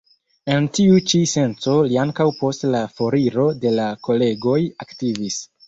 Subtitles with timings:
[0.53, 5.43] En tiu ĉi senco li ankaŭ post la foriro de la kolegoj aktivis.